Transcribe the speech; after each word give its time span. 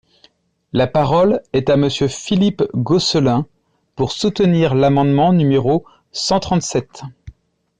La 0.73 0.87
parole 0.87 1.43
est 1.53 1.69
à 1.69 1.77
Monsieur 1.77 2.07
Philippe 2.07 2.63
Gosselin, 2.73 3.45
pour 3.95 4.13
soutenir 4.13 4.73
l’amendement 4.73 5.31
numéro 5.31 5.85
cent 6.11 6.39
trente-sept. 6.39 7.03